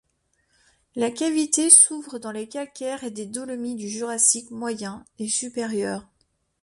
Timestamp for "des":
3.11-3.27